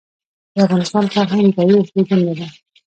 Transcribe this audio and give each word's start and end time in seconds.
د 0.53 0.55
افغانستان 0.65 1.03
فرهنګ 1.13 1.47
د 1.51 1.55
تاریخ 1.57 1.83
زېږنده 1.93 2.33
دی. 2.37 2.47